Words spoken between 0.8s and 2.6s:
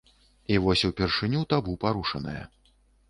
упершыню табу парушанае.